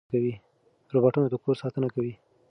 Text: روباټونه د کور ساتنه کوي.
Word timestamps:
روباټونه 0.93 1.27
د 1.29 1.35
کور 1.43 1.55
ساتنه 1.61 1.87
کوي. 1.93 2.13